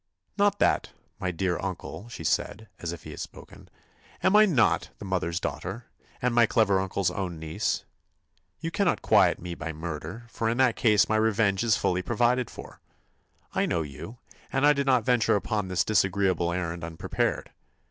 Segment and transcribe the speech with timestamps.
[0.35, 0.89] "Not that,
[1.35, 3.69] dear uncle," she said, as if he had spoken.
[4.23, 5.85] "Am I not my mother's daughter,
[6.23, 7.83] and my clever uncle's own niece?
[8.61, 12.49] You cannot quiet me by murder, for in that case my revenge is fully provided
[12.49, 12.81] for.
[13.53, 14.17] I know you,
[14.51, 17.51] and I did not venture upon this disagreeable errand unprepared.